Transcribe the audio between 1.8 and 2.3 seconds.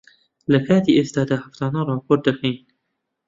ڕاپۆرت